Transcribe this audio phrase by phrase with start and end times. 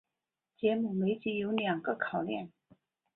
[0.57, 2.51] 节目每集有两个考验。